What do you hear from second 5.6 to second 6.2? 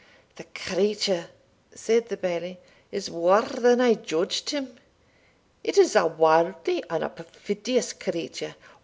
it is a